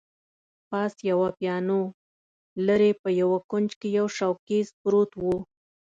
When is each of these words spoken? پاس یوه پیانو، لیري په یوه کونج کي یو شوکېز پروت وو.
پاس 0.69 0.93
یوه 1.09 1.27
پیانو، 1.37 1.81
لیري 2.65 2.91
په 3.01 3.09
یوه 3.21 3.37
کونج 3.49 3.69
کي 3.79 3.89
یو 3.97 4.07
شوکېز 4.17 4.67
پروت 4.81 5.11
وو. 5.21 5.35